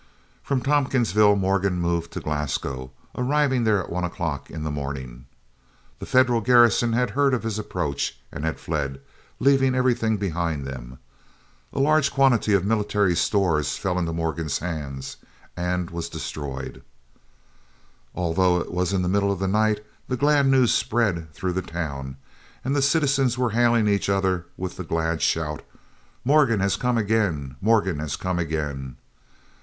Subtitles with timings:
[0.41, 5.25] From Tompkinsville Morgan moved to Glasgow, arriving there at one o'clock in the morning.
[5.99, 8.99] The Federal garrison had heard of his approach, and had fled,
[9.39, 10.97] leaving everything behind them.
[11.71, 15.17] A large quantity of military stores fell into Morgan's hands,
[15.55, 16.81] and was destroyed.
[18.15, 21.61] Although it was in the middle of the night, the glad news spread through the
[21.61, 22.17] town,
[22.65, 25.61] and the citizens were hailing each other with the glad shout,
[26.25, 27.55] "Morgan has come again!
[27.61, 28.97] Morgan has come again!"